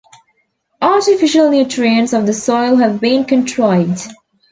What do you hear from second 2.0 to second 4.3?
of the soil have been contrived.